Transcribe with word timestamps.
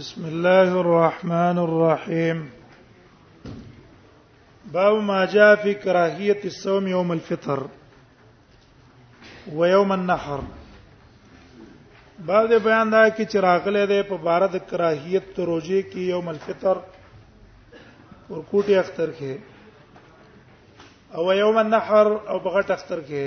بسم 0.00 0.24
الله 0.26 0.80
الرحمن 0.80 1.58
الرحيم. 1.58 2.38
باب 4.72 4.94
ما 5.08 5.24
جاء 5.32 5.56
في 5.62 5.74
كراهية 5.74 6.40
الصوم 6.44 6.86
يوم 6.88 7.12
الفطر 7.12 7.60
ويوم 9.52 9.92
النحر. 9.92 10.40
بعد 12.26 12.48
بیان 12.64 12.92
دا 12.92 13.08
کی 13.16 13.24
چراغله 13.32 13.86
ده 13.90 14.02
په 14.12 14.16
بار 14.28 14.42
د 14.54 14.56
کراهیت 14.70 15.40
روزه 15.50 15.80
کې 15.82 15.98
یوم 16.14 16.28
الفطر 16.28 16.76
ور 18.30 18.40
کوټي 18.50 18.74
اختر 18.84 19.08
کې 19.18 19.34
او 21.14 21.32
یوم 21.40 21.56
النحر 21.64 22.06
او 22.06 22.38
بغټ 22.38 22.70
اختر 22.76 23.00
کې 23.10 23.26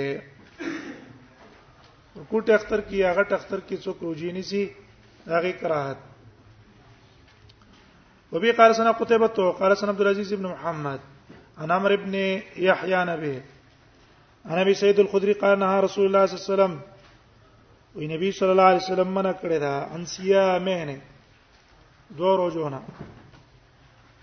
ور 2.16 2.24
کوټي 2.30 2.52
اختر 2.58 2.80
کې 2.80 2.98
هغه 3.10 3.24
اختر 3.38 3.60
کې 3.68 3.76
څوک 3.84 3.98
روزي 4.08 4.30
نيسي 4.40 4.64
هغه 5.26 5.52
کراهت 5.62 6.13
وبي 8.34 8.50
قال 8.50 8.76
ثنا 8.76 8.90
قتيبة 8.90 9.52
قال 9.52 9.76
ثنا 9.78 9.88
عبد 9.88 10.00
العزيز 10.00 10.34
بن 10.34 10.46
محمد 10.46 11.00
عن 11.58 11.70
عمرو 11.70 11.96
بن 11.96 12.14
يحيى 12.56 13.04
عن 13.04 13.19
ابيه 13.19 13.42
عن 14.46 14.58
ابي 14.58 14.74
سعيد 14.74 14.98
الخدري 15.00 15.32
قال 15.32 15.58
نهى 15.58 15.80
رسول 15.80 16.06
الله 16.06 16.26
صلى 16.26 16.34
الله 16.34 16.44
عليه 16.44 16.52
وسلم 16.54 16.80
وي 17.94 18.06
نبی 18.06 18.32
صلی 18.32 18.50
الله 18.50 18.62
علیه 18.62 18.82
وسلم 18.84 19.14
منع 19.14 19.32
کړی 19.32 19.58
دا 19.60 19.94
عن 19.94 20.04
صيامين 20.04 20.98
دوه 22.18 22.36
روزونه 22.36 22.82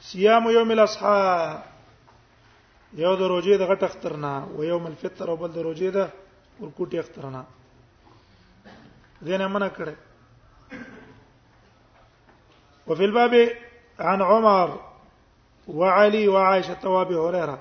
صيام 0.01 0.49
يوم 0.49 0.71
الاضحى 0.71 1.61
یو 2.93 3.15
د 3.15 3.21
روزې 3.21 3.57
د 3.57 3.63
غټ 3.71 3.83
اخترنا 3.83 4.33
او 4.43 4.63
یوم 4.63 4.85
الفطر 4.85 5.29
او 5.29 5.35
بل 5.35 5.51
د 5.51 5.57
روزې 5.67 5.89
د 5.95 6.09
ورکوټي 6.59 6.99
اخترنا. 6.99 7.43
دینه 9.25 9.47
منع 9.47 9.69
کړی 9.77 9.95
وفي 12.87 13.03
الباب 13.05 13.33
عن 14.01 14.21
عمر 14.21 14.79
وعلي 15.67 16.27
وعائشة 16.27 16.89
وابي 16.89 17.15
هريرة 17.15 17.59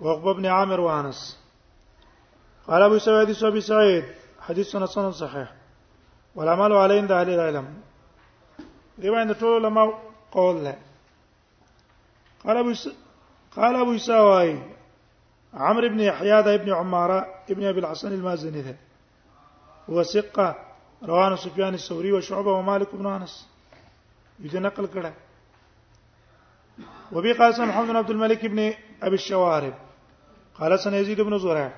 وعقبة 0.00 0.34
بن 0.34 0.46
عامر 0.46 0.80
وأنس. 0.80 1.38
قال 2.68 2.82
أبو 2.82 2.98
سعيد 2.98 3.44
أبي 3.44 3.60
سعيد 3.60 4.04
حديث 4.40 4.76
حسن 4.76 5.12
صحيح. 5.12 5.52
والعمل 6.34 6.72
عليه 6.72 7.00
عند 7.00 7.12
أهل 7.12 7.30
العلم. 7.30 7.82
دی 8.98 9.10
باندې 9.10 9.34
ټول 9.40 9.64
علماء 9.64 9.98
قول 10.32 10.64
له 10.64 10.76
قال 12.44 12.56
أبو 12.56 12.72
س... 12.74 12.88
قال 13.56 13.76
أبو 13.76 13.98
سواي 13.98 14.62
عمرو 15.54 15.88
بن 15.88 16.00
يحيى 16.00 16.42
ده 16.42 16.54
ابن 16.54 16.72
عمارة 16.72 17.26
ابن 17.50 17.64
أبي 17.66 17.80
الحسن 17.80 18.12
المازني 18.12 18.62
ده. 18.62 18.76
هو 19.90 20.02
ثقة 20.02 20.56
روان 21.04 21.36
سفيان 21.36 21.74
الثوري 21.74 22.12
وشعبة 22.12 22.52
ومالك 22.52 22.94
بن 22.94 23.06
أنس. 23.06 23.48
یې 24.42 24.54
نقل 24.54 24.86
وبي 27.12 27.32
قال 27.32 27.54
سن 27.54 27.68
محمد 27.68 27.86
بن 27.88 27.96
عبد 27.96 28.10
الملك 28.10 28.46
بن 28.46 28.72
أبي 29.02 29.14
الشوارب. 29.14 29.74
قال 30.54 30.80
سن 30.80 30.94
يزيد 30.94 31.20
بن 31.20 31.38
زرع. 31.38 31.72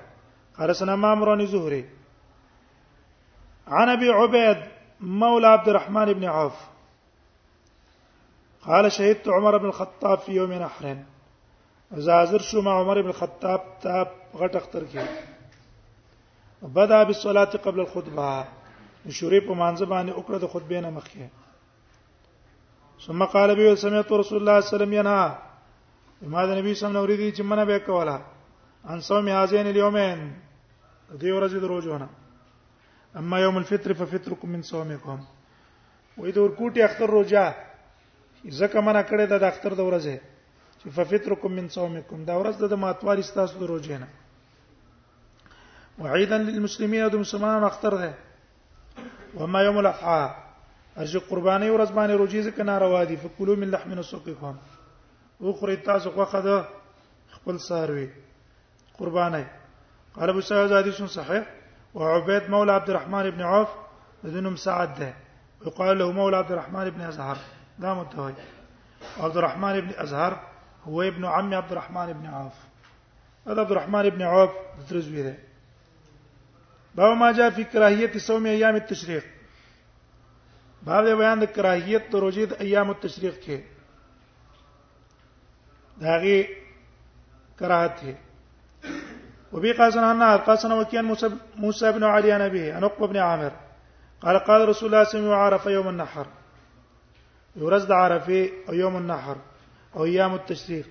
قال 0.57 0.75
سن 0.75 0.93
مامر 0.93 1.45
زهري. 1.45 1.89
عن 3.67 3.89
أبي 3.89 4.09
عبيد 4.09 4.57
مولى 4.99 5.47
عبد 5.47 5.69
الرحمن 5.69 6.13
بن 6.13 6.25
عوف. 6.25 6.53
قال 8.65 8.91
شهدت 8.91 9.27
عمر 9.27 9.57
بن 9.57 9.65
الخطاب 9.65 10.19
في 10.19 10.31
يوم 10.31 10.53
نحر. 10.53 10.97
زازر 11.93 12.39
شو 12.39 12.61
مع 12.61 12.79
عمر 12.79 13.01
بن 13.01 13.09
الخطاب 13.09 13.61
تاب 13.81 14.07
غټ 14.35 14.55
اختر 14.55 14.83
کې 14.93 15.05
بدا 16.61 17.03
بالصلاة 17.03 17.51
قبل 17.63 17.79
الخطبة. 17.79 18.45
شوري 19.09 19.39
په 19.39 19.53
مانځ 19.53 19.81
باندې 19.83 20.13
وکړه 20.13 20.37
د 20.37 20.47
خطبې 20.47 20.79
نه 20.85 20.89
ثم 23.05 23.23
قال 23.25 23.55
بي 23.55 23.75
سمعت 23.75 24.11
رسول 24.11 24.37
الله 24.37 24.37
صلى 24.37 24.43
الله 24.43 24.57
عليه 24.57 24.75
وسلم 24.75 24.93
ينهى. 24.93 25.37
ما 26.21 26.45
د 26.45 26.49
نبی 26.59 26.73
صلی 26.73 26.87
الله 26.87 27.03
علیه 27.03 27.15
وسلم 27.17 27.35
چې 27.37 27.41
منه 27.41 27.63
به 27.65 27.77
کوله 27.77 28.21
ان 28.89 29.01
صوم 29.01 29.27
هذين 29.29 29.67
اليومين 29.67 30.19
دې 31.17 31.29
ورځې 31.33 31.57
د 31.61 31.63
روزونه 31.63 32.09
اما 33.15 33.39
يوم 33.39 33.57
الفطر 33.57 33.93
ففطركم 33.93 34.49
من 34.49 34.61
صومكم. 34.61 35.19
وې 36.17 36.31
د 36.33 36.37
ورکوټي 36.37 36.81
اختر 36.81 37.09
روزه 37.09 37.53
ځکه 38.45 38.77
منه 38.81 39.01
کړې 39.03 39.25
ده 39.29 39.37
د 39.37 39.43
اختر 39.43 39.73
د 39.73 39.81
ورځې 39.81 40.17
چې 40.83 40.89
ففطركم 40.89 41.51
من 41.51 41.69
صومكم 41.69 42.23
دا 42.25 42.35
ورځ 42.41 42.55
د 42.69 42.73
ماتوالي 42.73 43.21
ستاسو 43.21 43.59
د 43.59 43.63
روزې 43.69 43.97
نه 44.01 44.07
وعيدا 45.99 46.37
للمسلمين 46.37 47.07
د 47.07 47.15
مسلمانانو 47.15 47.65
اختر 47.67 47.95
ده. 47.95 48.13
وما 49.35 49.61
يوم 49.61 49.77
الاضحى 49.79 50.50
ارجه 50.97 51.19
قرباني 51.29 51.69
ورځ 51.69 51.91
باندې 51.91 52.13
روزي 52.21 52.43
ځکه 52.43 52.61
ناروا 52.61 53.03
دي 53.03 53.17
فکلوا 53.17 53.55
من 53.55 53.71
لحم 53.71 53.93
نسقكم 53.99 54.55
أو 55.41 55.53
خوري 55.53 55.75
تاسو 55.75 56.11
خوخه 56.11 56.39
ده 56.39 56.65
خپل 57.31 57.59
ساروي 57.59 58.09
قرباني 58.99 59.45
قال 60.15 60.29
ابو 60.29 60.41
سعيد 60.41 60.73
حديث 60.73 61.03
صحيح 61.03 61.45
وعبيد 61.93 62.49
مولى 62.49 62.71
عبد 62.71 62.89
الرحمن 62.89 63.29
بن 63.29 63.41
عوف 63.41 63.69
ذنم 64.25 64.55
سعد 64.55 64.99
ده 64.99 65.13
ويقال 65.61 65.99
له 65.99 66.11
مولى 66.11 66.37
عبد 66.37 66.51
الرحمن 66.51 66.89
بن 66.89 67.01
ازهر. 67.01 67.37
ده 67.79 67.93
متوي 67.93 68.33
عبد 69.17 69.37
الرحمن 69.37 69.81
بن 69.81 69.91
ازهر 69.97 70.39
هو 70.87 71.01
ابن 71.01 71.25
عم 71.25 71.53
عبد 71.53 71.71
الرحمن 71.71 72.13
بن 72.13 72.25
عوف. 72.25 72.53
هذا 73.47 73.61
عبد 73.61 73.71
الرحمن 73.71 74.09
بن 74.09 74.21
عوف 74.21 74.51
ترزوي 74.89 75.23
ده 75.23 75.35
باب 76.95 77.17
ما 77.17 77.31
جاء 77.31 77.49
في 77.49 77.63
كراهيه 77.63 78.17
صوم 78.17 78.45
أيام 78.45 78.75
التشريق 78.75 79.23
باب 80.85 81.05
بیان 81.17 81.39
د 81.39 81.45
کراهیت 81.55 82.03
د 82.11 82.15
روزې 82.23 82.45
د 82.51 82.53
ایام 82.65 82.89
التشریق 82.89 83.35
کې. 83.43 83.57
داغي 86.01 86.39
کراهت 87.57 88.03
ہے 88.03 88.13
وبي 89.51 89.71
قاسنا 89.71 90.09
عنا 90.11 90.35
قاسنا 90.37 90.75
وكيان 90.75 91.05
موسى 91.55 91.91
بن 91.91 92.03
علي 92.03 92.31
عن 92.31 92.41
ابيه 92.41 92.73
عن 92.73 92.83
عقبه 92.83 93.07
بن 93.07 93.17
عامر. 93.17 93.51
قال 94.21 94.37
قال 94.39 94.69
رسول 94.69 94.89
الله 94.89 95.03
صلى 95.03 95.19
الله 95.19 95.35
عليه 95.35 95.55
وسلم 95.55 95.73
يوم 95.73 95.89
النحر. 95.89 96.27
يرز 97.55 97.91
عرفه 97.91 98.49
او 98.69 98.73
يوم 98.73 98.97
النحر 98.97 99.37
او 99.95 100.05
ايام 100.05 100.33
التشريق 100.35 100.87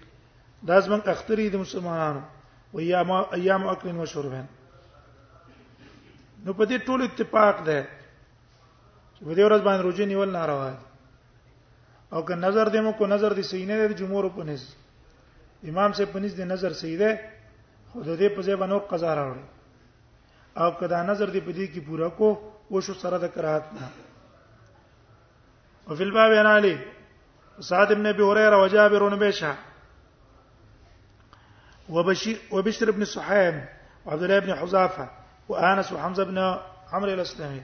دا 0.63 0.81
زمن 0.81 1.01
اختري 1.07 1.49
د 1.49 1.57
مسلمانانو. 1.57 2.23
و 2.73 2.79
ايام 2.79 3.11
ايام 3.11 3.67
اكل 3.67 3.97
وشرب 3.97 4.33
نو 6.45 6.53
په 6.53 6.65
دې 6.65 6.79
ټول 6.87 7.03
اتفاق 7.03 7.65
ده 7.65 7.79
چې 7.83 8.00
په 9.25 9.35
دې 9.35 9.43
ورځ 9.45 9.61
باندې 9.63 9.83
روزي 9.83 10.07
نیول 10.07 10.31
ناروا 10.33 10.71
دي. 10.71 10.85
او 12.13 12.23
که 12.23 12.35
نظر 12.35 12.67
دې 12.69 12.81
مو 12.85 12.93
کو 12.93 13.07
نظر 13.07 13.33
دې 13.33 13.43
صحیح 13.43 13.67
نه 13.67 13.89
دی 13.89 13.95
جمهور 13.95 14.25
په 14.37 14.45
نس. 14.45 14.63
امام 15.69 15.93
سے 15.93 16.05
پنځ 16.05 16.31
دې 16.39 16.45
نظر 16.53 16.73
صحیح 16.73 16.99
ده 16.99 17.11
خود 17.93 18.07
دې 18.07 18.29
په 18.37 18.43
ځای 18.43 18.57
باندې 18.57 18.89
قضا 18.91 19.15
راوړي. 19.15 19.45
او 20.57 20.71
کدا 20.81 21.03
نظر 21.03 21.29
دې 21.31 21.41
په 21.47 21.53
دې 21.53 21.67
کې 21.73 21.81
پورا 21.87 22.09
کو 22.09 22.29
و 22.71 22.81
شو 22.81 22.95
سره 22.95 23.19
د 23.19 23.27
کراهت 23.35 23.73
نه. 23.73 23.89
وفي 25.89 26.03
الباب 26.03 26.33
عن 26.33 26.47
علي 26.47 26.79
سعد 27.61 27.93
بن 27.93 28.07
ابي 28.07 28.23
هريره 28.23 28.57
وجابر 28.63 29.09
بن 29.09 29.19
بشع 29.19 29.55
وبشير 31.89 32.39
وبشر 32.51 32.91
بن 32.91 33.05
صحيم 33.05 33.65
وعبد 34.07 34.23
الله 34.23 34.39
بن 34.39 34.55
حذافه 34.55 35.11
وانس 35.49 35.93
وحمزه 35.93 36.25
بن 36.25 36.39
عمرو 36.93 37.13
الاسلمي 37.15 37.63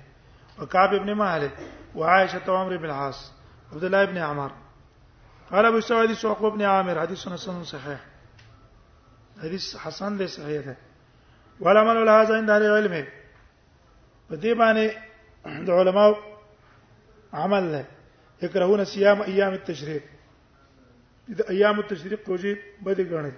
وكعب 0.60 0.94
بن 0.94 1.12
مالك 1.12 1.52
وعائشة 1.94 2.52
وعمر 2.52 2.76
بن 2.76 2.84
العاص 2.84 3.32
عبد 3.72 3.84
الله 3.84 4.04
بن 4.04 4.18
عمر. 4.18 4.52
قال 5.50 5.64
أبو 5.64 5.80
سعيد 5.80 6.12
سوق 6.12 6.48
بن 6.48 6.62
عامر 6.62 7.00
حديث 7.00 7.28
حسن 7.28 7.64
صحيح. 7.64 8.00
حديث 9.42 9.76
حسن 9.76 10.16
له 10.16 10.26
صحيح. 10.26 10.66
ده 10.66 10.76
والعمل 11.60 12.06
له 12.06 12.22
هذا 12.22 12.36
عند 12.36 12.50
العلم. 12.50 13.06
بدي 14.30 14.54
باندې 14.54 14.86
د 15.66 15.70
علماء 15.70 16.14
عمل 17.32 17.72
له. 17.72 17.84
يكرهون 18.42 18.84
صيام 18.84 19.22
أيام 19.22 19.52
التشريق. 19.52 20.02
إذا 21.28 21.48
أيام 21.50 21.80
التشريق 21.80 22.28
روزي 22.28 22.56
بدي 22.82 23.14
غني 23.14 23.32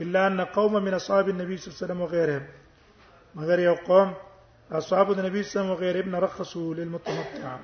إلا 0.00 0.26
أن 0.26 0.40
قوم 0.40 0.84
من 0.84 0.94
أصحاب 0.94 1.28
النبي 1.28 1.56
صلى 1.56 1.66
الله 1.66 1.78
عليه 1.78 1.84
وسلم 1.84 2.00
وغيرهم. 2.00 2.46
مگر 3.34 3.58
یو 3.58 3.74
قوم 3.74 4.14
أصحاب 4.72 5.12
النبي 5.12 5.42
صلى 5.42 5.62
الله 5.62 5.64
عليه 5.64 5.70
وسلم 5.70 5.70
وغيرهم 5.70 6.14
رخصوا 6.16 6.74
للمتمتع. 6.74 7.58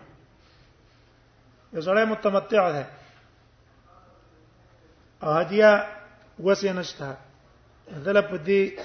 یزړې 1.75 2.05
متمتع 2.05 2.71
ده. 2.71 2.87
هدیه 5.23 5.87
وسه 6.39 6.73
نشته 6.73 7.17
دله 8.05 8.21
په 8.21 8.37
دې 8.47 8.81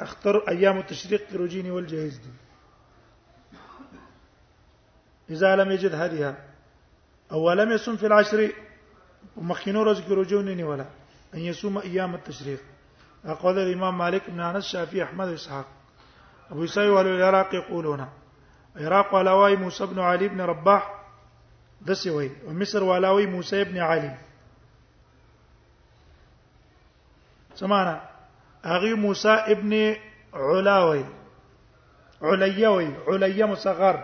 أختر 0.00 0.48
أيام 0.48 0.78
التشريق 0.78 1.32
روجيني 1.32 1.70
والجهيز 1.70 2.18
دي. 2.18 2.32
إذا 5.30 5.56
لم 5.56 5.70
يجد 5.70 5.94
هديها 5.94 6.36
أو 7.32 7.52
لم 7.52 7.72
يصم 7.72 7.96
في 7.96 8.06
العشر 8.06 8.52
ومخينو 9.36 9.82
روز 9.82 10.00
کې 10.00 10.62
ولا 10.62 10.86
أن 11.34 11.38
يصوم 11.38 11.78
أيام 11.78 12.14
التشريق. 12.14 12.60
اقوال 13.24 13.58
الإمام 13.58 13.98
مالك 13.98 14.30
بن 14.30 14.40
أنس 14.40 14.64
الشافعي 14.64 15.02
أحمد 15.02 15.28
إسحاق. 15.28 15.83
ابو 16.54 16.64
يسوي 16.64 16.88
والعراق 16.88 17.54
يقولون. 17.54 18.06
عراق 18.76 19.14
ولواي 19.14 19.56
موسى 19.56 19.86
بن 19.86 19.98
علي 19.98 20.28
بن 20.28 20.40
رباح. 20.40 21.04
دسی 21.82 22.10
وای 22.10 22.30
أو 22.46 22.52
مصر 22.52 22.82
والاوي 22.82 23.26
موسی 23.26 23.60
ابن 23.60 23.78
علي. 23.78 24.16
سمانا 27.54 28.08
أغي 28.66 28.94
موسی 28.94 29.28
ابن 29.28 29.96
علاوي. 30.34 31.04
عليوي 32.22 32.88
علي 33.08 33.46
مصغر. 33.46 33.96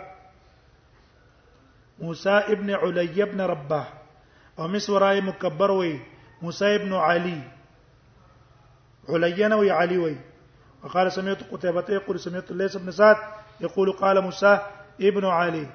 موسى 1.98 2.30
ابن 2.30 2.70
علي 2.70 3.22
ابن 3.22 3.40
رباه 3.40 3.86
أو 4.58 4.68
مسوراي 4.68 5.20
مكبر 5.20 5.70
وي. 5.70 6.00
موسى 6.42 6.74
ابن 6.74 6.94
علي. 6.94 7.42
علينا 9.08 9.56
وي 9.56 9.70
علي 9.70 9.98
وي. 9.98 10.29
وقال 10.84 11.12
سمعت 11.12 11.42
قتيبة 11.52 11.84
يقول 11.88 12.20
سمعت 12.20 12.50
الليث 12.50 12.76
بن 12.76 12.90
سعد 12.90 13.16
يقول 13.60 13.92
قال 13.92 14.20
موسى 14.20 14.58
ابن 15.00 15.24
علي 15.24 15.66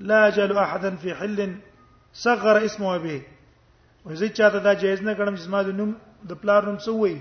لا 0.00 0.28
اجل 0.28 0.58
احدا 0.58 0.96
في 0.96 1.14
حل 1.14 1.56
صغر 2.12 2.64
اسمه 2.64 2.98
به 2.98 3.22
وزي 4.04 4.28
چاته 4.28 4.58
دا 4.58 4.72
جایز 4.72 5.02
نه 5.02 5.14
کړم 5.14 5.34
چې 5.36 5.40
زما 5.48 5.62
د 5.62 5.68
نوم 5.68 5.94
د 6.28 6.32
پلار 6.40 6.64
نوم 6.64 6.78
څه 6.78 6.88
وای 6.88 7.16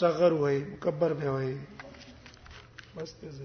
صغر 0.00 0.32
وای 0.32 0.58
مکبر 0.72 1.12
به 1.12 1.30
وای 1.30 1.54
بس 2.96 3.14
ته 3.20 3.30
زه 3.30 3.44